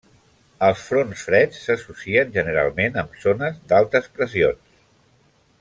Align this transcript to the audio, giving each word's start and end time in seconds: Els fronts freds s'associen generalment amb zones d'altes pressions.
Els 0.67 0.79
fronts 0.85 1.25
freds 1.27 1.59
s'associen 1.65 2.33
generalment 2.39 2.99
amb 3.05 3.21
zones 3.27 3.63
d'altes 3.73 4.13
pressions. 4.19 4.77